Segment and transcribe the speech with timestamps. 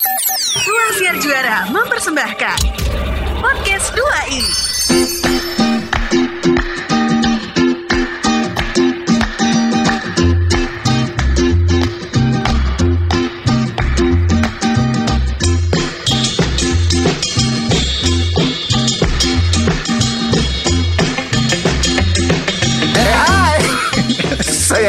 [0.00, 2.58] Ruang Siar Juara mempersembahkan
[3.36, 5.09] Podcast 2 i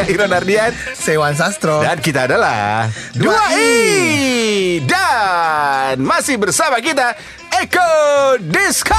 [0.02, 1.78] saya Iron Ardian Sewan Sastro.
[1.78, 7.14] dan kita adalah Dua I dan masih bersama kita
[7.62, 7.94] Eko
[8.42, 8.98] Disco.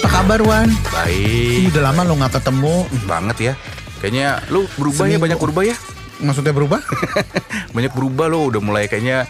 [0.00, 0.72] Apa kabar Wan?
[0.72, 2.74] Ih, Baik udah lama lo nggak ketemu.
[3.04, 3.54] banget ya.
[3.98, 5.24] Kayaknya lu berubah ya Seminggu.
[5.24, 5.76] banyak berubah ya.
[6.16, 6.80] Maksudnya berubah?
[7.76, 9.28] Banyak berubah lo udah mulai kayaknya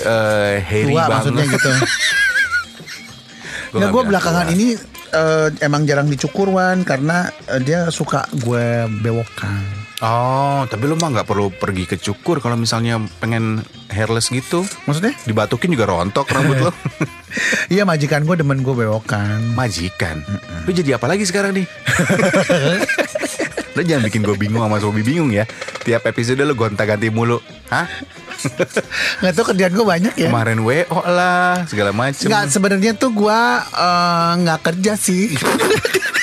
[0.00, 1.34] eh hairy Tua banget.
[1.34, 1.70] maksudnya gitu.
[3.70, 4.52] Gua Nggak, gue belakangan tua.
[4.52, 4.66] ini
[5.10, 8.66] eh, emang jarang dicukur Wan karena eh, dia suka gue
[9.00, 9.62] bewokan.
[10.00, 14.62] Oh, tapi lu mah nggak perlu pergi ke cukur kalau misalnya pengen hairless gitu.
[14.86, 15.12] Maksudnya?
[15.22, 16.72] Dibatukin juga rontok rambut lo.
[17.70, 19.54] Iya majikan gue demen gue bewokan.
[19.54, 20.18] Majikan.
[20.62, 21.66] Lu jadi apa lagi sekarang nih?
[23.78, 25.46] Lu jangan bikin gue bingung sama Sobi bingung ya.
[25.86, 27.38] Tiap episode lu gonta-ganti mulu.
[27.70, 27.86] Hah?
[29.20, 30.28] Nggak tahu kerjaan gue banyak ya.
[30.32, 32.26] Kemarin WO lah, segala macem.
[32.32, 35.30] Nggak sebenarnya tuh gue eh, nggak kerja sih.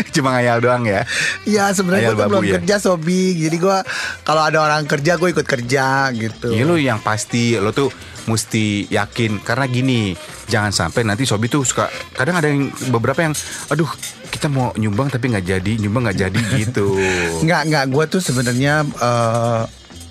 [0.14, 1.04] Cuma ngayal doang ya.
[1.44, 2.54] Iya sebenarnya gue belum ya?
[2.60, 3.36] kerja Sobi.
[3.36, 3.78] Jadi gue
[4.24, 6.50] kalau ada orang kerja gue ikut kerja gitu.
[6.52, 7.90] Iya lu yang pasti lu tuh
[8.28, 10.12] mesti yakin karena gini
[10.46, 13.34] jangan sampai nanti Sobi tuh suka kadang ada yang beberapa yang
[13.72, 13.88] aduh
[14.28, 16.94] kita mau nyumbang tapi nggak jadi nyumbang nggak jadi gitu
[17.42, 19.62] Nggak nggak gue tuh sebenarnya eh,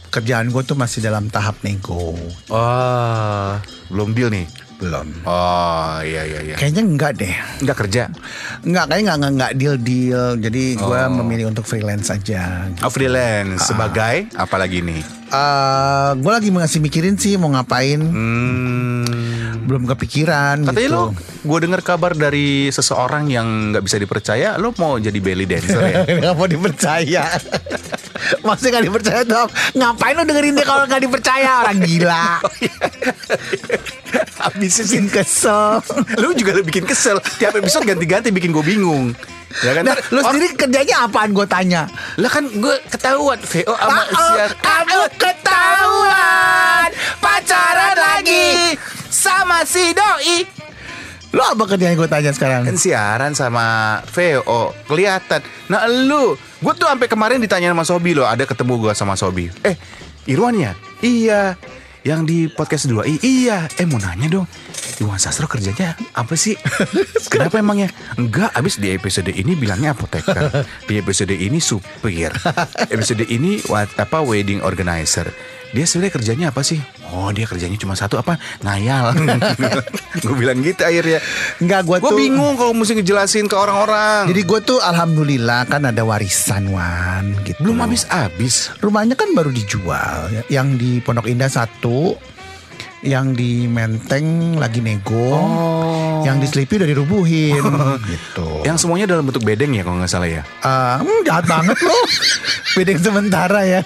[0.09, 2.17] kerjaan gue tuh masih dalam tahap nego.
[2.49, 3.61] wah
[3.93, 5.07] belum deal nih Belum.
[5.23, 7.35] oh iya iya iya Kayaknya enggak deh.
[7.59, 8.03] nggak kerja
[8.61, 10.25] Enggak, kayaknya enggak, enggak, enggak deal deal.
[10.37, 11.11] Jadi gue Oh.
[11.13, 12.63] memilih untuk freelance aja.
[12.79, 18.01] oh, freelance sebagai apa lagi nih Eh, gue lagi masih mikirin sih mau ngapain.
[18.01, 19.61] hmm.
[19.61, 20.65] Belum kepikiran.
[20.65, 20.97] Katanya gitu.
[20.97, 25.77] lo, gue dengar kabar dari seseorang yang nggak bisa dipercaya, lo mau jadi belly dancer
[25.77, 26.01] ya?
[26.17, 27.29] Nggak mau dipercaya.
[28.39, 32.43] Maksudnya gak dipercaya tuh Ngapain lu dengerin dia kalau gak dipercaya Orang gila
[34.43, 35.83] Habis Bikin kesel
[36.19, 37.19] lo juga lo bikin kesel.
[37.41, 39.13] Tiap episode ganti-ganti bikin gue bingung.
[39.65, 39.83] Ya kan?
[39.85, 41.89] Nah lu sendiri kerjanya apaan gue tanya
[42.21, 44.49] lah kan gue ketahuan VO sama siar.
[44.61, 48.77] Kamu ketahuan Pacaran lagi
[49.09, 50.45] sama si doi.
[51.29, 55.41] Lu apa kerjanya gue tanya sekarang Kan siaran sama VO kelihatan.
[55.69, 59.49] Nah lu, gue tuh sampai kemarin ditanya sama Sobi lo, ada ketemu gue sama Sobi.
[59.61, 59.77] Eh,
[60.29, 60.73] Irwan ya?
[61.01, 61.57] Iya.
[61.99, 63.67] Yang di podcast 2 I, iya.
[63.75, 64.47] Eh mau nanya dong,
[65.03, 66.55] Iwan Sastro kerjanya apa sih?
[67.31, 67.91] Kenapa emangnya?
[68.15, 70.63] Enggak, abis di episode ini bilangnya apoteker.
[70.87, 72.31] Di episode ini supir.
[72.93, 75.27] Episode ini what, apa wedding organizer.
[75.75, 76.79] Dia sebenarnya kerjanya apa sih?
[77.09, 78.37] Oh dia kerjanya cuma satu apa?
[78.61, 79.17] Ngayal.
[80.21, 81.19] gue bilang gitu akhirnya.
[81.57, 84.29] Enggak gue Gue tuh bingung kalau mesti ngejelasin ke orang-orang.
[84.29, 87.57] Jadi gue tuh alhamdulillah kan ada warisan Wan gitu.
[87.59, 88.73] belum habis-habis.
[88.77, 90.41] Rumahnya kan baru dijual ya.
[90.61, 92.13] Yang di Pondok Indah satu
[92.99, 96.21] Yang di Menteng lagi nego Oh.
[96.27, 97.63] Yang di Sleepy udah dirubuhin
[98.11, 100.43] gitu Yang semuanya dalam bentuk bedeng ya kalau nggak salah ya.
[100.61, 102.03] Hmm, jahat banget loh
[102.75, 103.81] Bedeng sementara ya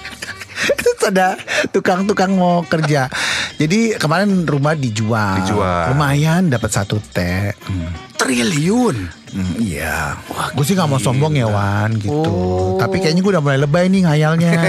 [1.10, 1.36] ada
[1.70, 3.08] tukang-tukang mau kerja
[3.56, 5.92] Jadi kemarin rumah dijual Dijual.
[5.92, 7.20] Lumayan dapat satu T
[7.64, 7.92] Hmm.
[8.14, 8.98] Triliun.
[9.34, 10.16] Hmm, iya,
[10.54, 12.14] gue sih nggak mau sombong ya Wan gitu.
[12.14, 12.80] Oh.
[12.80, 14.52] Tapi kayaknya gue udah mulai lebay nih ngayalnya.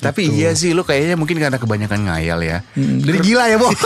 [0.00, 2.58] Tapi iya sih lu kayaknya mungkin karena kebanyakan ngayal ya.
[2.74, 3.72] Hmm, Jadi gila ya, Bo.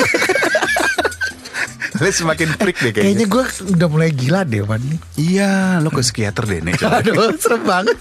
[1.95, 3.27] Lu semakin freak deh kayaknya kayaknya.
[3.31, 4.83] gue udah mulai gila deh, Wan.
[4.83, 4.99] nih.
[5.15, 6.75] Iya, lu ke psikiater deh nih.
[6.75, 7.95] Aduh, serem banget.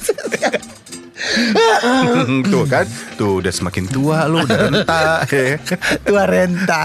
[2.54, 2.86] tuh kan,
[3.18, 5.04] tuh udah semakin tua lu udah renta.
[6.08, 6.84] Tua renta.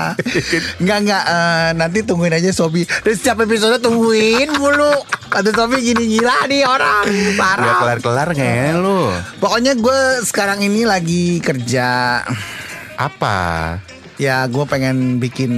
[0.80, 2.84] Enggak enggak eh, nanti tungguin aja Sobi.
[2.84, 4.94] Dan setiap episode tungguin mulu.
[5.28, 7.04] Kata Sobi gini gila nih orang.
[7.06, 7.76] Gak Parah.
[7.84, 9.12] kelar-kelar nggak lu?
[9.42, 12.22] Pokoknya gue sekarang ini lagi kerja.
[12.98, 13.78] Apa?
[14.18, 15.52] Ya gue pengen bikin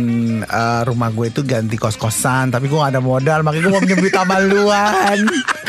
[0.45, 3.99] eh, rumah gue itu ganti kos-kosan Tapi gue gak ada modal Makanya gue mau pinjam
[4.05, 5.19] duit amaluan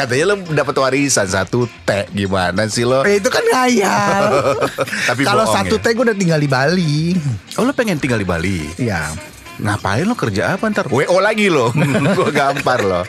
[0.00, 3.04] Katanya lu dapat warisan satu T gimana sih lo?
[3.04, 4.24] Eh, Itu kan ngayal
[5.12, 5.82] Tapi Kalau satu ya?
[5.82, 7.12] teh gue udah tinggal di Bali
[7.54, 8.64] Oh lu pengen tinggal di Bali?
[8.76, 9.12] Ya
[9.60, 10.88] Ngapain lo kerja apa ntar?
[10.88, 11.68] WO lagi lo
[12.16, 13.04] Gue gampar lo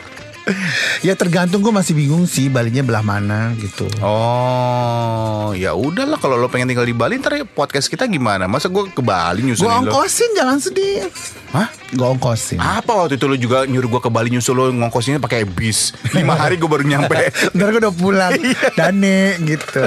[1.06, 6.46] Ya tergantung gue masih bingung sih Balinya belah mana gitu Oh, ya udahlah kalau lo
[6.46, 8.44] pengen tinggal di Bali ntar ya podcast kita gimana?
[8.44, 9.90] Masa gue ke Bali Gue nyusulin lo?
[9.90, 11.06] ongkosin jangan sedih
[11.50, 11.68] Hah?
[11.88, 15.42] Gue ongkosin Apa waktu itu lo juga nyuruh gue ke Bali nyusul lo ngongkosinnya pakai
[15.44, 15.92] bis?
[16.10, 17.28] Lima hari gue baru nyampe.
[17.54, 18.32] Ntar gue udah pulang
[18.78, 19.84] Dane gitu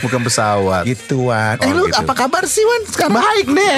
[0.00, 0.82] Bukan pesawat.
[0.84, 1.98] Gituan Eh Oh, lu gitu.
[1.98, 3.16] apa kabar sih Wan sekarang?
[3.16, 3.76] Baik nih.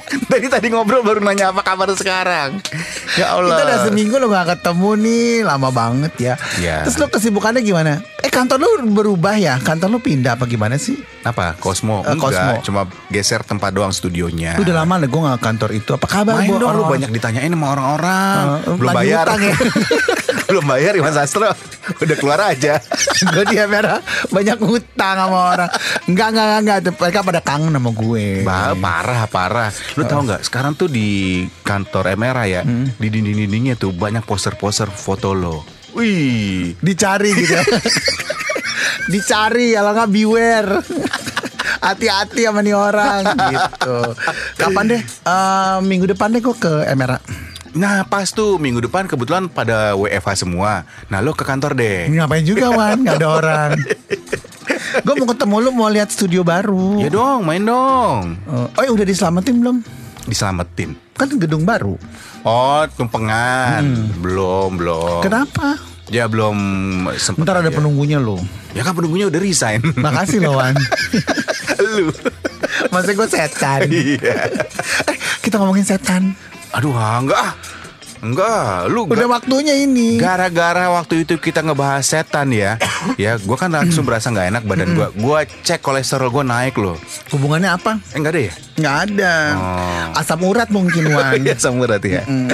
[0.30, 2.58] Tadi tadi ngobrol baru nanya apa kabar sekarang.
[3.14, 3.54] Ya Allah.
[3.54, 6.80] Kita udah seminggu lo gak ketemu nih Lama banget ya Ya.
[6.82, 8.00] Terus lo kesibukannya gimana?
[8.18, 9.58] Eh kantor lo berubah ya?
[9.58, 10.96] Kantor lo pindah apa gimana sih?
[11.22, 11.54] Apa?
[11.54, 12.00] Cosmo?
[12.02, 12.52] Eh, Enggak, Cosmo.
[12.62, 14.56] cuma geser tempat doang studionya.
[14.56, 16.34] Udah lama nih gue gak kantor itu Apa kabar?
[16.36, 16.92] Main gua dong orang-orang?
[16.98, 18.44] banyak ditanyain sama orang-orang.
[18.64, 19.26] Oh, Belum bayar.
[19.26, 19.54] utang ya?
[20.46, 21.50] Belum bayar Iwan Sastro.
[21.98, 22.78] Udah keluar aja.
[23.32, 23.98] gue dia merah
[24.28, 25.70] banyak utang sama orang
[26.04, 26.94] enggak enggak enggak, enggak.
[26.96, 29.70] mereka pada kangen sama gue Ba- parah parah.
[29.94, 30.40] Lu tahu nggak?
[30.42, 31.08] Sekarang tuh di
[31.60, 32.90] kantor Emera ya, Hmm.
[32.92, 35.62] di dinding-dindingnya tuh banyak poster-poster foto lo.
[35.92, 37.60] Wih, dicari gitu ya
[39.12, 40.72] dicari kalau nggak beware
[41.80, 43.20] hati-hati sama nih orang
[43.50, 43.98] gitu
[44.56, 47.18] kapan deh Eh, minggu depan deh gue ke Emera
[47.72, 50.84] Nah pas tuh minggu depan kebetulan pada WFH semua.
[51.08, 52.08] Nah lo ke kantor deh.
[52.12, 53.00] Ngapain juga Wan?
[53.00, 53.70] Nggak ada orang.
[55.04, 57.00] Gue mau ketemu lu mau lihat studio baru.
[57.00, 58.36] Ya dong main dong.
[58.76, 59.76] Oh eh, udah diselamatin belum?
[60.28, 60.92] Diselamatin.
[61.16, 61.96] Kan gedung baru.
[62.44, 63.88] Oh tumpengan.
[64.20, 65.24] Belum belum.
[65.24, 65.80] Kenapa?
[66.12, 66.56] Ya belum
[67.16, 67.78] sempet ntar ada aja.
[67.80, 68.36] penunggunya lo.
[68.76, 69.80] Ya kan penunggunya udah resign.
[69.96, 70.76] Makasih loh Wan.
[71.96, 72.12] Lu.
[72.92, 73.80] Masa gue setan.
[73.92, 74.36] Iya.
[75.08, 76.36] Eh kita ngomongin setan
[76.72, 77.54] Aduh ah, enggak ah.
[78.22, 80.14] Enggak Lu Udah ga- waktunya ini.
[80.14, 82.78] Gara-gara waktu itu kita ngebahas setan ya.
[83.18, 86.94] Ya gue kan langsung berasa nggak enak badan gue Gue cek kolesterol gue naik loh.
[87.28, 87.98] Hubungannya apa?
[88.14, 88.52] Eh enggak ada ya?
[88.78, 89.34] Nggak ada.
[89.52, 90.20] Oh.
[90.22, 91.34] Asam urat mungkin Wan.
[91.36, 92.22] Iya sama berarti ya.
[92.22, 92.46] Hmm.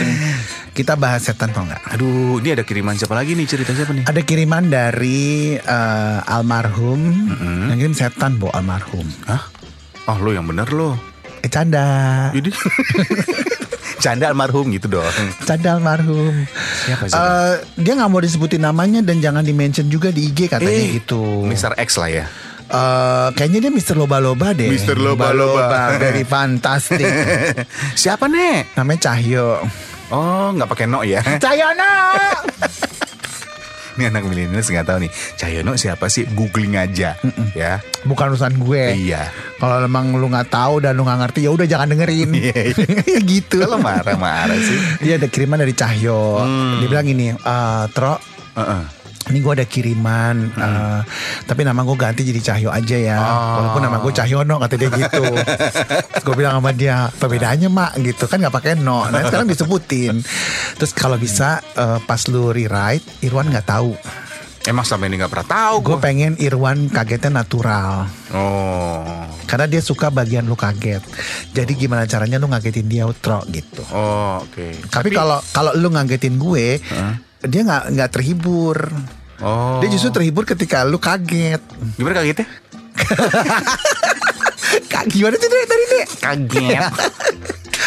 [0.73, 1.83] Kita bahas setan kok nggak?
[1.93, 3.45] Aduh ini ada kiriman siapa lagi nih?
[3.45, 4.09] Cerita siapa nih?
[4.09, 7.01] Ada kiriman dari eh, almarhum.
[7.69, 9.05] Yang kirim setan bu almarhum.
[9.29, 9.43] Hah?
[10.09, 10.97] Oh lo yang bener lo.
[11.45, 11.85] Eh canda.
[12.33, 12.49] Jadi
[13.99, 15.07] Canda almarhum gitu dong
[15.43, 16.35] Canda almarhum
[16.85, 17.15] Siapa sih?
[17.15, 21.43] Eh, Dia nggak mau disebutin namanya Dan jangan di-mention juga di IG katanya Eh, gitu
[21.43, 21.75] Mr.
[21.77, 22.25] X lah ya
[22.65, 23.95] Eh, Kayaknya dia Mr.
[23.95, 24.95] Loba-Loba deh Mr.
[24.95, 25.97] Loba-Loba.
[25.97, 27.01] Dari fantastik
[28.03, 28.75] Siapa nih?
[28.75, 29.63] Namanya Cahyo
[30.09, 31.95] Oh nggak pakai no ya Cahyono
[33.99, 36.23] Ini anak milenial nggak tahu nih Cahyono siapa sih?
[36.31, 37.19] Googling aja
[37.59, 39.27] Ya Bukan urusan gue Iya
[39.59, 42.31] Kalau emang lu nggak tahu dan lu nggak ngerti ya udah jangan dengerin.
[42.31, 42.71] Iya,
[43.35, 43.59] gitu.
[43.67, 46.39] Kalau marah-marah sih Dia ada kiriman dari Cahyo.
[46.47, 46.79] Hmm.
[46.79, 48.15] Dia bilang gini, "Eh, Tro,
[48.59, 48.83] Heeh.
[49.29, 51.01] Ini gue ada kiriman, eh,
[51.45, 53.19] tapi nama gue ganti jadi Cahyo aja ya.
[53.19, 53.29] Hmm.
[53.29, 53.55] Oh.
[53.61, 55.25] Walaupun nama gue Cahyono kata dia gitu.
[56.25, 59.05] gue bilang sama dia, perbedaannya mak gitu kan nggak pakai no.
[59.09, 60.21] Nah sekarang disebutin.
[60.81, 63.93] Terus kalau bisa eh, pas lu rewrite, Irwan nggak tahu.
[64.69, 68.05] Emang sampai ini nggak pernah tahu Gue pengen Irwan kagetnya natural.
[68.37, 71.01] Oh Karena dia suka bagian lu kaget.
[71.57, 73.81] Jadi gimana caranya lu ngagetin dia outro gitu.
[73.97, 76.85] Oh oke Tapi kalau kalau lu ngagetin gue,
[77.49, 78.93] dia nggak nggak terhibur.
[79.39, 81.63] Oh Dia justru terhibur ketika lu kaget.
[81.95, 82.47] Gimana kagetnya?
[84.89, 86.05] Kak gimana sih Dre, tadi deh?
[86.19, 86.83] Kaget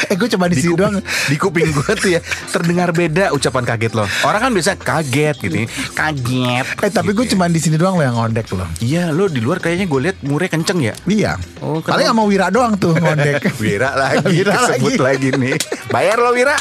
[0.03, 0.97] Eh gue coba di sini doang.
[0.99, 2.19] di kuping gue tuh ya
[2.49, 4.03] terdengar beda ucapan kaget lo.
[4.21, 5.67] Orang kan biasa kaget gitu, ya.
[5.93, 6.65] kaget.
[6.79, 7.31] Eh tapi gue Gitu ya.
[7.37, 8.65] cuma di sini doang lo yang ngondek lo.
[8.81, 10.93] Iya, lo di luar kayaknya gue lihat murnya kenceng ya.
[11.05, 11.39] Iya.
[11.59, 13.45] Oh, Paling sama Wira doang tuh ngondek.
[13.63, 15.27] Wira lagi, Wira disebut lagi.
[15.31, 15.55] nih.
[15.87, 16.57] Bayar lo Wira,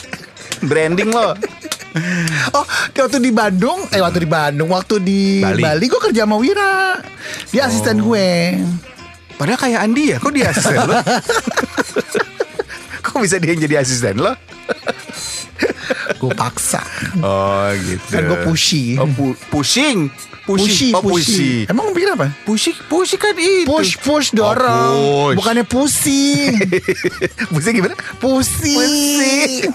[0.63, 1.35] branding lo.
[2.57, 5.63] oh, waktu di Bandung, eh waktu di Bandung, waktu di Bali.
[5.63, 7.03] Bali, gue kerja sama Wira.
[7.51, 8.59] Dia asisten gue.
[9.35, 11.01] Padahal kayak Andi ya, kok dia asisten lo?
[13.05, 14.33] kok bisa dia yang jadi asisten lo?
[16.21, 16.85] Gue paksa.
[17.25, 18.07] Oh gitu.
[18.13, 19.01] Kan gue pushy.
[19.01, 20.13] Oh, pu- pushing.
[20.41, 21.67] Pushy, oh, pushy.
[21.67, 21.71] pushy.
[21.71, 22.33] Emang pikir apa?
[22.43, 23.69] Pushy, pushy kan itu.
[23.69, 24.97] Push, push, dorong.
[24.97, 25.37] Oh, push.
[25.37, 26.57] Bukannya pusing.
[27.53, 27.95] Pusing gimana?
[28.19, 29.71] pusing.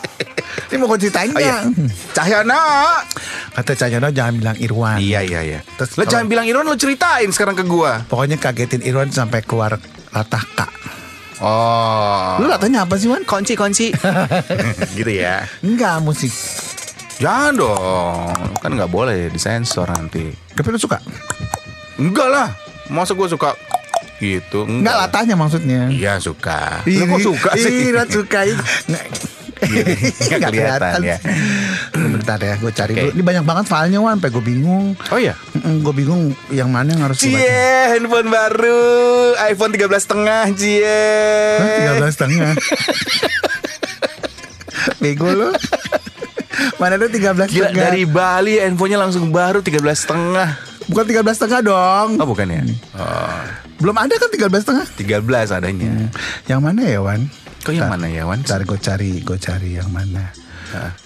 [0.66, 1.64] Ini mau gue ceritain Oh iya.
[1.64, 1.92] nggak?
[2.12, 2.64] Cahyono.
[3.54, 4.98] Kata Cahyono jangan bilang Irwan.
[4.98, 5.60] Iya iya iya.
[5.76, 8.04] Terus lo kalau- jangan bilang Irwan lo ceritain sekarang ke gua.
[8.06, 9.78] Pokoknya kagetin Irwan sampai keluar
[10.12, 10.72] latah kak.
[11.40, 12.40] Oh.
[12.40, 13.24] Lu latahnya apa sih Wan?
[13.24, 13.92] kunci kunci.
[14.98, 15.44] gitu ya.
[15.62, 16.32] Enggak musik.
[17.16, 18.32] Jangan dong.
[18.60, 20.32] Kan nggak boleh disensor nanti.
[20.56, 21.00] Tapi lu suka?
[21.96, 22.48] Enggak lah.
[22.92, 23.56] Masa gua suka
[24.20, 24.68] gitu?
[24.68, 25.88] Enggak latahnya maksudnya.
[25.92, 26.84] Iya suka.
[26.88, 27.92] Ih, Lo kok suka sih?
[27.92, 28.40] Irwan suka.
[29.66, 31.18] Nggak kelihatan ya.
[31.96, 33.02] Bentar ya, gue cari Oke.
[33.08, 33.12] dulu.
[33.16, 34.86] Ini banyak banget filenya Wan, sampai gue bingung.
[35.12, 35.34] Oh iya.
[35.56, 37.32] gue bingung yang mana yang harus gue.
[37.32, 38.84] Cie, handphone baru,
[39.48, 41.00] iPhone 13 setengah, cie.
[41.60, 42.52] Hah, 13 setengah.
[45.02, 45.50] Bego lu.
[46.76, 47.74] Mana ada 13 Gila setengah.
[47.74, 50.50] dari Bali handphonenya langsung baru 13 setengah.
[50.86, 52.08] Bukan 13 setengah dong.
[52.18, 52.62] Oh bukan ya?
[52.94, 53.42] Oh,
[53.78, 54.86] Belum ada kan 13 setengah?
[54.94, 55.90] 13 adanya.
[56.46, 57.26] Yang mana ya Wan?
[57.62, 58.40] Kok yang mana ya Wan?
[58.40, 60.30] Ntar gue cari, gue cari yang mana.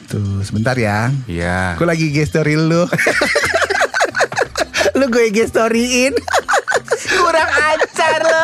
[0.05, 1.09] Tuh sebentar ya.
[1.25, 1.77] Iya.
[1.77, 2.83] Gue lagi IG story lu.
[4.99, 6.13] lu gue IG storyin.
[6.99, 8.43] kurang ajar lo.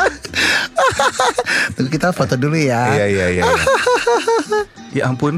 [1.75, 2.91] Tunggu kita foto dulu ya.
[2.93, 3.43] Iya iya iya.
[4.95, 5.35] ya ampun.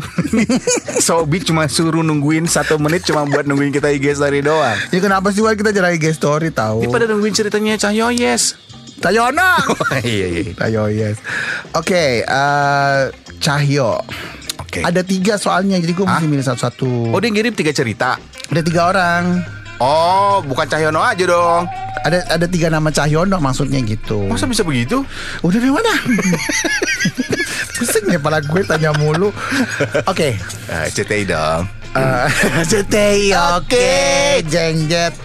[1.08, 4.78] Sobi cuma suruh nungguin satu menit cuma buat nungguin kita IG story doang.
[4.94, 6.86] Ya kenapa sih Wan kita jarang IG story tahu?
[6.86, 8.54] Ini pada nungguin ceritanya Cahyo yes.
[9.02, 9.58] Tayono.
[10.06, 10.54] iya iya.
[10.54, 11.18] Tayo yes.
[11.74, 13.02] Oke, eh,
[13.42, 14.02] Cahyo.
[14.62, 14.82] Oke.
[14.86, 17.14] Ada tiga soalnya, jadi gue mesti milih satu-satu.
[17.14, 18.18] Oh dia ngirim tiga cerita.
[18.50, 19.57] Ada tiga orang.
[19.78, 21.70] Oh bukan Cahyono aja dong.
[22.02, 24.26] Ada ada tiga nama Cahyono maksudnya gitu.
[24.26, 25.06] Masa bisa begitu?
[25.42, 25.92] Udah dari mana?
[27.78, 29.30] Pusing ya pala gue tanya mulu.
[30.10, 30.38] Oke.
[30.66, 31.64] Uh, CTI dong.
[31.98, 32.30] Eh,
[32.62, 33.90] CTI oke,
[34.46, 35.18] jeng jet.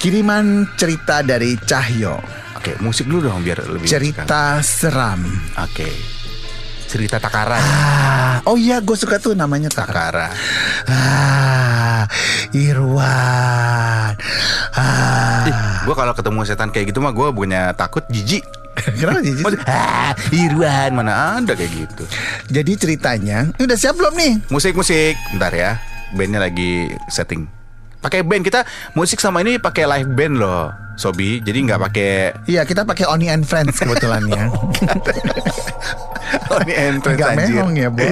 [0.00, 2.16] Kiriman cerita dari Cahyo.
[2.56, 5.20] Oke musik dulu dong biar lebih Cerita seram.
[5.20, 5.68] musikal.
[5.68, 5.88] Oke.
[6.88, 7.56] Cerita Takara.
[7.56, 10.08] Ah, oh iya, gue suka tuh namanya Takra.
[10.12, 10.28] Takara.
[10.88, 12.04] Ah,
[12.52, 14.12] Irwan.
[14.72, 15.44] Ah,
[15.82, 18.44] Gue kalau ketemu setan kayak gitu mah gue bukannya takut jijik.
[19.00, 19.44] kenapa Jiji?
[19.44, 22.04] Maksud, ah, Irwan mana ada kayak gitu.
[22.48, 24.32] Jadi ceritanya, udah siap belum nih?
[24.48, 25.76] Musik musik, bentar ya.
[26.12, 27.44] Bandnya lagi setting.
[28.00, 31.38] Pakai band kita musik sama ini pakai live band loh, Sobi.
[31.38, 32.10] Jadi nggak pakai
[32.48, 34.24] Iya, kita pakai Oni and Friends kebetulan
[36.42, 36.54] ya.
[36.54, 37.54] oh, entrance anjir.
[37.54, 38.06] memang ya, Bo.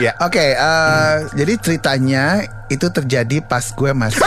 [0.00, 0.12] Ya.
[0.20, 2.42] Oke, eh, jadi ceritanya
[2.72, 4.20] itu terjadi pas gue masih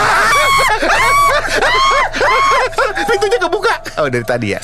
[3.06, 3.74] Pintunya kebuka.
[3.98, 4.60] Oh dari tadi ya.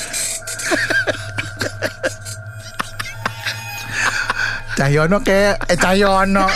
[4.72, 6.46] Cahyono kayak eh Cahyono.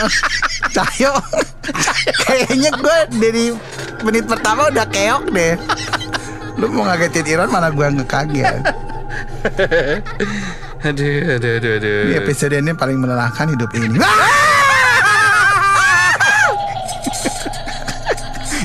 [0.74, 1.12] Cahyo.
[2.26, 3.44] Kayaknya gue dari
[4.02, 5.54] menit pertama udah keok deh.
[6.56, 8.60] Lu mau ngagetin Iron malah gue ngekaget.
[10.86, 11.98] Aduh, aduh, aduh, aduh.
[12.06, 13.98] Ini episode ini paling melelahkan hidup ini.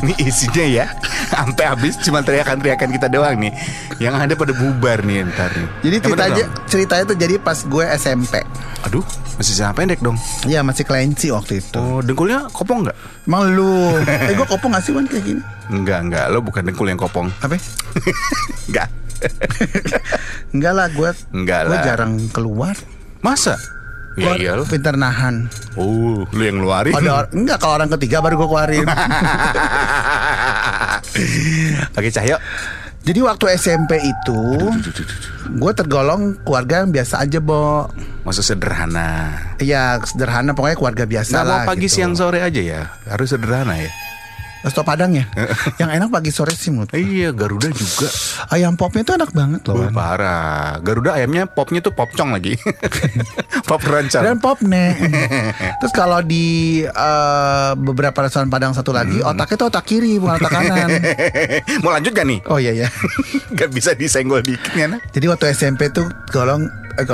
[0.02, 0.86] Ini isinya ya
[1.30, 3.54] Sampai habis cuma teriakan-teriakan kita doang nih
[4.02, 7.86] Yang ada pada bubar nih ntar nih Jadi Yang bener ceritanya tuh jadi pas gue
[8.02, 8.42] SMP.
[8.90, 9.06] Aduh
[9.38, 10.18] masih sangat pendek dong
[10.50, 11.78] Iya masih kelenci waktu itu.
[11.78, 12.98] Oh dengkulnya kopong nggak?
[13.30, 16.90] Emang lu Eh gue kopong gak sih Wan kayak gini Enggak enggak Lo bukan dengkul
[16.90, 17.62] yang kopong Apa?
[18.74, 18.90] Enggak
[20.54, 21.84] Enggak lah gue Enggak Gue lah.
[21.84, 22.76] jarang keluar.
[23.20, 23.56] Masa?
[24.20, 25.48] Ya Gua iya Pinter nahan.
[25.74, 26.92] Oh lu yang ngeluarin?
[26.92, 28.84] Ada or- Enggak kalau orang ketiga baru gue keluarin.
[31.94, 32.38] Oke Cahyo.
[33.02, 34.42] Jadi waktu SMP itu
[35.52, 37.90] Gue tergolong keluarga yang biasa aja Bo.
[38.22, 39.34] Masa sederhana?
[39.58, 41.96] Iya sederhana pokoknya keluarga biasa Nggak lah mau pagi gitu.
[41.98, 42.82] siang sore aja ya?
[43.08, 43.90] Harus sederhana ya
[44.62, 45.26] Resto Padang ya?
[45.82, 46.94] Yang enak pagi sore sih menurut.
[46.94, 48.08] Iya Garuda juga.
[48.50, 50.78] Ayam popnya tuh enak banget loh Oh, parah.
[50.80, 52.54] Garuda ayamnya popnya tuh popcong lagi.
[53.70, 54.22] Pop rancang.
[54.22, 54.92] Dan pop nih
[55.80, 59.34] Terus kalau di eh, beberapa restoran Padang satu lagi Hmm.
[59.34, 60.90] Otaknya tuh otak kiri bukan otak kanan.
[61.84, 62.40] Mau lanjut gak nih?
[62.48, 62.88] Oh iya ya
[63.56, 64.88] Gak bisa disenggol dikit ya?
[65.12, 67.06] Jadi waktu SMP tuh golong eh,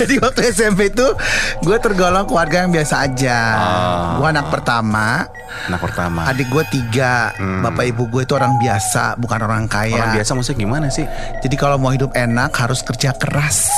[0.00, 1.12] Jadi waktu SMP tuh
[1.60, 3.38] gue tergolong keluarga yang biasa aja.
[3.52, 4.08] Ah.
[4.16, 5.28] Gue anak pertama,
[5.68, 9.92] Anak pertama adik gue tiga, bapak ibu gue itu orang biasa, bukan orang kaya.
[9.92, 10.00] Hmm.
[10.00, 11.04] Orang biasa maksudnya gimana sih?
[11.42, 13.68] Jadi kalau mau hidup enak harus kerja keras.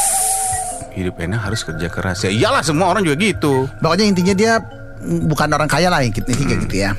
[0.92, 4.60] Hidup enak harus kerja keras Ya iyalah semua orang juga gitu Pokoknya intinya dia
[5.00, 6.62] bukan orang kaya lah gitu, kayak Hmm.
[6.68, 6.92] gitu ya.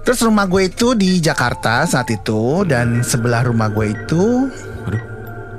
[0.00, 4.48] Terus rumah gue itu di Jakarta saat itu dan sebelah rumah gue itu
[4.88, 5.04] Waduh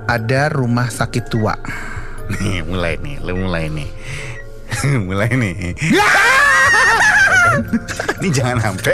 [0.10, 1.54] ada rumah sakit tua.
[2.30, 3.90] Nih mulai nih Lu mulai nih.
[5.10, 5.74] Mulai nih.
[8.22, 8.94] Ini jangan sampai.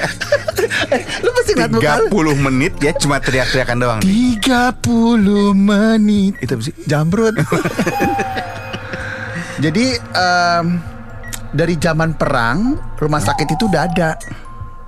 [1.22, 2.32] Lu pasti ngeliat muka lu.
[2.32, 4.40] 30 menit ya Cuma teriak-teriakan doang nih.
[4.40, 6.34] 30 menit.
[6.42, 6.56] Itu?
[6.88, 7.36] Jamrut.
[9.64, 10.66] Jadi em,
[11.56, 14.12] Dari zaman perang Rumah sakit itu udah ada.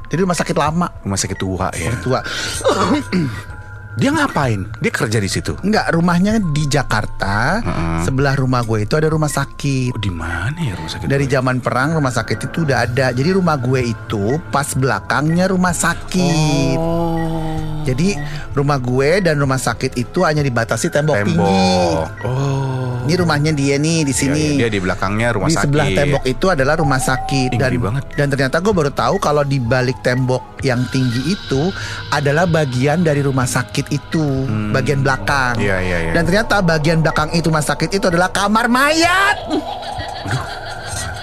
[0.07, 0.87] Jadi rumah sakit lama.
[1.03, 1.91] Rumah sakit tua ya.
[1.99, 2.19] Tua
[3.97, 4.69] Dia ngapain?
[4.77, 5.57] Dia kerja di situ?
[5.65, 7.65] Enggak rumahnya di Jakarta.
[8.05, 9.97] Sebelah rumah gue itu ada rumah sakit.
[9.97, 13.09] Oh, di mana ya rumah sakit Dari zaman perang rumah sakit itu udah ada.
[13.09, 16.77] Jadi rumah gue itu Pas belakangnya rumah sakit.
[16.77, 18.19] Oh Jadi
[18.51, 21.39] rumah gue dan rumah sakit itu hanya dibatasi tembok, tinggi.
[21.39, 24.35] Tembok Oh Ini rumahnya dia nih di sini.
[24.35, 25.63] Iya, iya, dia di belakangnya rumah di sakit.
[25.71, 28.03] sebelah tembok itu adalah rumah sakit dan banget.
[28.19, 31.71] dan ternyata gue baru tahu kalau di balik tembok yang tinggi itu
[32.11, 34.43] adalah bagian dari rumah sakit itu,
[34.75, 35.55] bagian belakang.
[35.55, 36.11] Iya, iya, iya.
[36.11, 39.39] Dan ternyata bagian belakang itu rumah sakit itu adalah kamar mayat.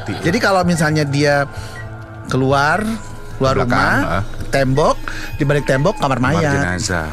[0.05, 0.15] mati.
[0.21, 1.49] Jadi kalau misalnya dia
[2.29, 2.85] keluar
[3.35, 4.23] keluar Belakang, rumah, ah.
[4.55, 4.94] tembok,
[5.35, 6.53] di balik tembok kamar Kamar mayat.
[6.55, 7.11] jenazah.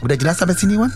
[0.00, 0.92] Udah jelas sampai sini, Wan?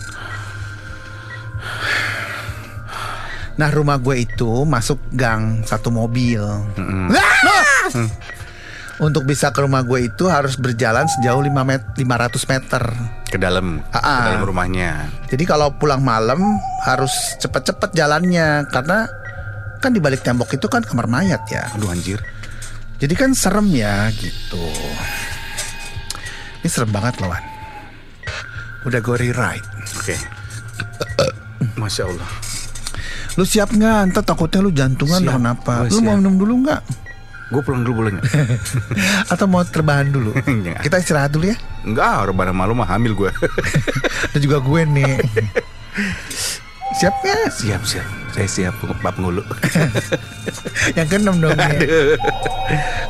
[3.53, 6.41] Nah, rumah gue itu masuk gang satu mobil.
[6.41, 7.85] Ah!
[8.97, 12.83] Untuk bisa ke rumah gue itu harus berjalan sejauh 5 met 500 meter.
[13.27, 14.23] Ke dalam, Ah, ke ah.
[14.31, 14.91] dalam rumahnya.
[15.29, 16.41] Jadi kalau pulang malam
[16.81, 19.05] harus cepet-cepet jalannya karena
[19.77, 21.69] kan di balik tembok itu kan kamar mayat ya.
[21.75, 22.21] Aduh anjir.
[22.97, 24.63] Jadi kan serem ya gitu.
[26.63, 27.43] Ini serem banget loh Wan.
[28.87, 29.67] Udah gue rewrite.
[29.99, 30.15] Oke.
[31.81, 32.29] Masya Allah.
[33.35, 34.15] Lu siap nggak?
[34.15, 35.73] Ntar takutnya lu jantungan Siap, atau kenapa?
[35.91, 36.81] Lu mau minum dulu nggak?
[37.51, 38.25] Gue pulang dulu boleh nggak?
[39.35, 40.31] Atau mau terbahan dulu?
[40.87, 41.57] Kita istirahat dulu ya.
[41.83, 43.29] Enggak, orang malu mah hamil gue.
[44.31, 45.19] Dan juga gue nih.
[46.95, 47.51] siap nggak?
[47.59, 48.07] siap, siap.
[48.33, 49.43] Saya siap bab ngulu.
[50.97, 51.69] Yang keenam dong ya.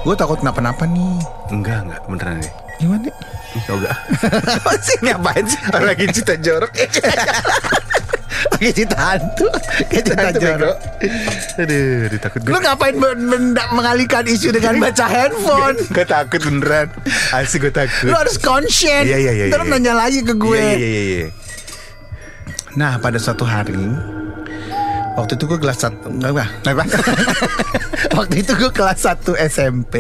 [0.04, 1.22] Gue takut kenapa-napa nih.
[1.54, 2.02] enggak, enggak.
[2.10, 2.54] Beneran deh.
[2.82, 3.12] Gimana?
[3.54, 4.98] Apa sih?
[5.04, 5.60] Ini apaan sih?
[5.70, 6.72] Lagi cerita jorok.
[8.60, 9.48] Kayak cerita hantu.
[9.92, 10.76] Kayak Hantu, jorok.
[11.60, 12.52] Aduh, aduh, takut gue.
[12.52, 15.78] Lu ngapain men- men- mengalihkan isu dengan baca handphone?
[15.96, 16.88] Gue takut beneran.
[17.36, 18.10] Asik gue takut.
[18.10, 19.06] Lu harus conscious.
[19.06, 19.70] Iya, iya, iya, lu iya.
[19.70, 20.60] nanya lagi ke gue.
[20.60, 21.28] Iya, iya, iya, iya.
[22.74, 23.78] Nah pada suatu hari
[25.14, 26.90] Waktu itu gue kelas satu Enggak enggak.
[28.18, 29.96] Waktu itu gue kelas 1 SMP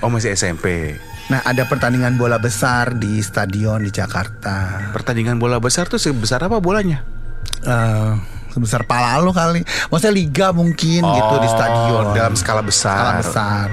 [0.00, 0.94] Oh masih SMP.
[1.28, 6.56] Nah ada pertandingan bola besar di stadion di Jakarta Pertandingan bola besar tuh sebesar apa
[6.56, 7.04] bolanya?
[7.60, 8.12] Eh,
[8.48, 9.60] Sebesar pala lo kali
[9.92, 12.96] Maksudnya liga mungkin gitu di stadion Oh, dalam skala besar.
[12.96, 13.66] Skala besar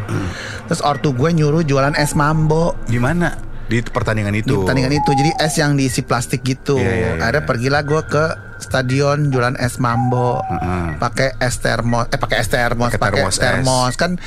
[0.67, 3.31] Terus ortu gue nyuruh jualan es mambo Di mana?
[3.65, 4.61] Di pertandingan di itu.
[4.61, 7.49] pertandingan itu jadi es yang diisi plastik gitu Iya, iya, iya, akhirnya iya.
[7.49, 8.25] pergilah gue ke
[8.65, 10.41] stadion jualan es mambo
[10.97, 14.17] pakai es termos eh pakai es termos Pakai termos termos, kan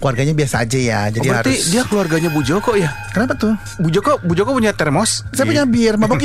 [0.00, 2.88] keluarganya biasa aja ya Oh, jadi berarti harus dia keluarganya Bu Joko ya?
[3.12, 5.22] kenapa tuh Bu Joko, Bu Joko punya termos?
[5.30, 6.18] saya punya bir mabok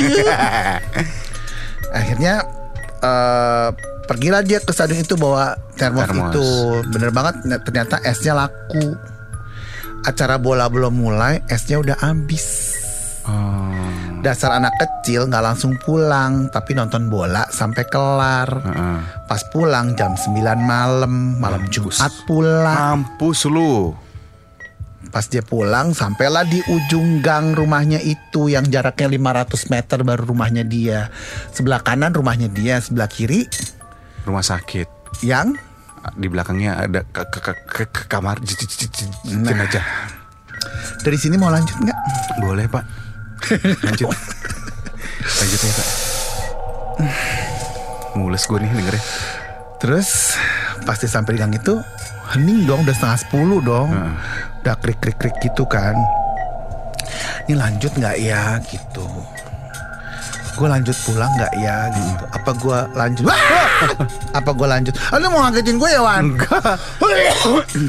[1.98, 2.42] akhirnya
[2.98, 3.68] eh
[4.08, 6.32] pergilah dia ke stadion itu bawa termos, Termos.
[6.32, 6.46] itu
[6.88, 8.96] bener banget ternyata esnya laku
[10.00, 12.74] acara bola belum mulai esnya udah habis
[13.28, 13.87] Oh.
[14.18, 18.98] Dasar anak kecil nggak langsung pulang Tapi nonton bola sampai kelar Heeh.
[19.24, 23.94] Pas pulang jam 9 malam Malam Jumat pulang Mampus lu.
[25.08, 30.62] Pas dia pulang sampailah di ujung gang rumahnya itu Yang jaraknya 500 meter baru rumahnya
[30.62, 31.08] dia
[31.48, 33.46] Sebelah kanan rumahnya dia Sebelah kiri
[34.22, 34.88] Rumah sakit.
[35.20, 35.54] yang
[36.10, 39.50] Di belakangnya ada ke, ke, ke, ke- ke kamar j- j- j- j- Nah.
[39.50, 39.84] jenazah.
[40.98, 41.98] Dari sini mau lanjut nggak?
[42.38, 42.84] Boleh pak.
[43.84, 44.08] Lanjut.
[45.38, 45.88] Lanjut ya pak.
[48.18, 49.04] Mules gue nih dengernya.
[49.78, 50.34] Terus
[50.82, 51.74] pasti sampai di gang itu
[52.34, 54.14] hening dong udah setengah sepuluh dong Heeh.
[54.64, 55.96] udah krik krik krik gitu kan
[57.48, 59.04] ini lanjut nggak ya gitu
[60.58, 63.38] gue lanjut pulang nggak ya gitu apa gue lanjut Wah!
[64.34, 66.74] apa gue lanjut ah, lu mau ngagetin gue ya Wan Enggak.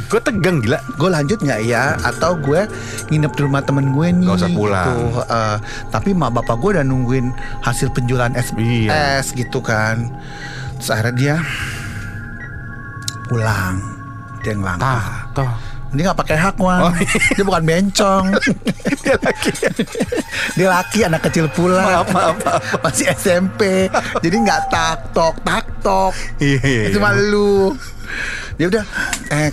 [0.06, 0.78] gue tegang gila.
[0.78, 2.70] gue lanjut nggak ya atau gue
[3.10, 4.86] nginep di rumah temen gue nih Nggak usah pulang.
[4.86, 5.02] gitu.
[5.26, 5.58] Eh,
[5.90, 9.18] tapi mak bapak gue udah nungguin hasil penjualan es Iya.
[9.18, 10.14] es gitu kan
[10.78, 11.36] terus akhirnya dia
[13.26, 13.76] pulang
[14.40, 15.28] dia ngelangkah
[15.90, 16.86] Ini nggak pakai hak Wan.
[16.86, 17.18] Oh, iya.
[17.34, 18.26] Dia bukan bencong.
[19.04, 19.52] Dia lagi.
[20.54, 21.82] Dia laki anak kecil pula.
[21.82, 22.62] Maaf, maaf, maaf.
[22.86, 23.90] Masih SMP
[24.22, 26.94] Jadi nggak tak tok tak tok Iya, iya, iya.
[26.94, 27.74] Cuma lu
[28.62, 28.84] Dia udah
[29.34, 29.50] Eh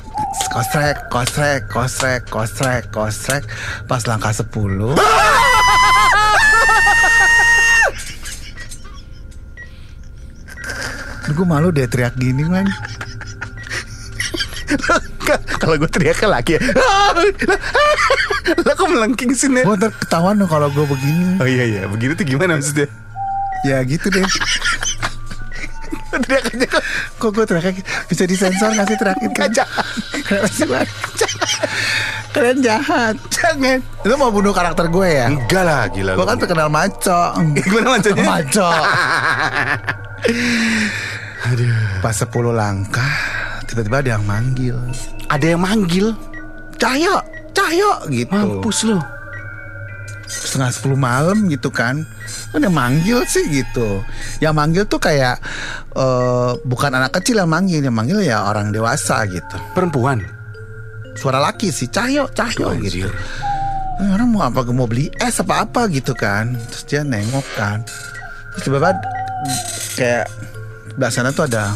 [0.53, 3.45] Kosrek Kosrek Kosrek Kosrek Kosrek.
[3.89, 4.45] Pas langkah 10
[11.27, 12.67] Gue malu deh teriak gini man
[15.63, 16.61] Kalau gue teriaknya lagi ya.
[18.67, 19.67] Lah kok melengking sih Nek?
[19.67, 22.87] Gue ntar ketahuan dong kalau gue begini Oh iya iya, begini tuh gimana maksudnya?
[23.67, 24.23] Ya gitu deh
[26.17, 26.83] Teriak aja kok.
[27.19, 27.83] Kok gue gitu?
[28.09, 29.51] Bisa disensor gak sih teriakin kan?
[30.27, 30.87] Kenapa sih Wan?
[32.33, 33.81] Kalian jahat Jangan.
[34.05, 35.27] Lu mau bunuh karakter gue ya?
[35.29, 37.23] Enggak lah, gila Gue kan terkenal maco
[37.67, 38.25] Gimana macamnya?
[38.25, 38.71] Maco
[41.47, 41.75] Aduh.
[42.01, 43.15] Pas 10 langkah
[43.67, 44.79] Tiba-tiba ada yang manggil
[45.29, 46.15] Ada yang manggil.
[46.77, 47.17] Cahyo
[47.57, 49.01] Cahyo gitu Mampus lu.
[50.29, 52.05] Setengah 10 malam gitu kan
[52.51, 54.03] Ada manggil sih gitu
[54.43, 55.39] Yang manggil tuh kayak
[55.95, 60.21] eh, Bukan anak kecil yang manggil Yang manggil ya orang dewasa gitu Perempuan.
[61.17, 63.11] Suara laki sih Cahyo Cahyo gitu Anjir.
[63.97, 67.81] Eh, orang mau apa mau beli es apa apa gitu kan terus dia nengok kan
[68.53, 68.93] terus tiba-tiba
[69.97, 70.27] kayak
[70.93, 71.73] sebelah sana tuh ada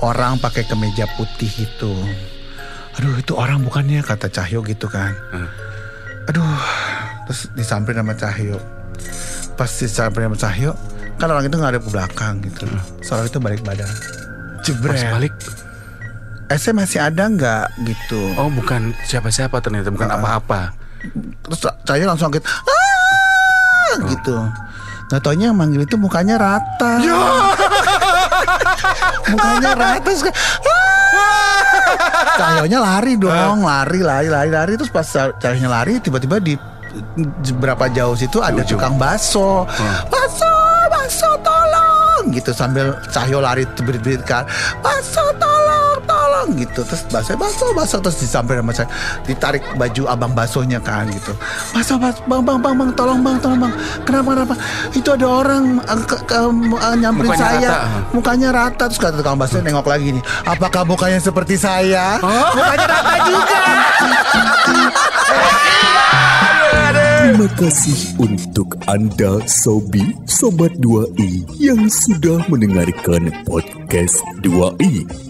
[0.00, 1.92] orang pakai kemeja putih itu.
[2.98, 5.12] Aduh itu orang bukannya kata Cahyo gitu kan.
[5.32, 5.48] Hmm.
[6.28, 6.44] Aduh
[7.28, 8.58] terus disamperin sama Cahyo.
[9.54, 10.72] Pas disamperin sama Cahyo
[11.20, 12.64] kan orang itu nggak ada ke belakang gitu.
[13.04, 13.88] Soalnya itu balik badan.
[13.88, 15.08] Pas Jebret.
[15.08, 15.32] balik,
[16.52, 18.20] SM masih ada nggak gitu.
[18.36, 20.76] oh bukan siapa-siapa ternyata, bukan apa-apa.
[21.44, 24.36] Terus Cahyo langsung kaget ah gitu.
[25.10, 27.02] Nah taunya yang manggil itu mukanya rata.
[29.34, 30.90] Mukanya rata "Ah!"
[32.40, 34.72] Cahyonya lari dong, lari, lari, lari, lari.
[34.76, 35.06] Terus pas
[35.38, 36.54] Cahyonya lari, tiba-tiba di
[37.58, 38.78] berapa jauh situ ada ujung.
[38.78, 39.62] tukang bakso.
[40.10, 40.50] Bakso,
[40.90, 44.44] bakso, tolong gitu sambil Cahyo lari berit-berit kan.
[44.82, 45.59] Bakso, tolong,
[46.40, 46.80] tolong gitu.
[46.88, 48.88] Terus bakso, bakso, bakso terus disamperin sama saya,
[49.28, 51.36] ditarik baju abang baksonya kan gitu.
[51.76, 53.72] Bakso, bakso, bang, bang, bang, bang, tolong bang, tolong bang.
[54.08, 54.54] Kenapa, kenapa?
[54.96, 57.88] Itu ada orang eh, ke, ke, eh, nyamperin Mukanya saya, rata.
[58.16, 58.84] mukanya rata.
[58.88, 60.22] Terus kata tukang bakso nengok lagi nih.
[60.48, 62.16] Apakah mukanya seperti saya?
[62.24, 63.58] Mukanya rata juga.
[67.20, 75.29] Terima kasih untuk Anda Sobi Sobat 2i yang sudah mendengarkan podcast 2i.